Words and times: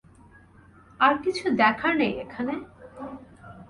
আর 0.99 1.13
কিছু 1.23 1.45
দেখার 1.61 1.93
নেই 1.97 2.13
এখানে? 2.25 2.53